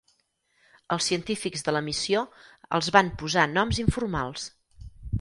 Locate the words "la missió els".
1.77-2.93